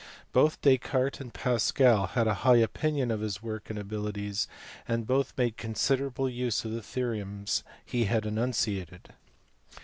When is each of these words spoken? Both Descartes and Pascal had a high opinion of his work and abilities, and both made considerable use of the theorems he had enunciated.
Both 0.31 0.59
Descartes 0.63 1.21
and 1.21 1.31
Pascal 1.31 2.07
had 2.07 2.25
a 2.25 2.33
high 2.41 2.55
opinion 2.57 3.11
of 3.11 3.19
his 3.21 3.43
work 3.43 3.69
and 3.69 3.77
abilities, 3.77 4.47
and 4.87 5.05
both 5.05 5.37
made 5.37 5.57
considerable 5.57 6.27
use 6.27 6.65
of 6.65 6.71
the 6.71 6.81
theorems 6.81 7.63
he 7.85 8.05
had 8.05 8.25
enunciated. 8.25 9.09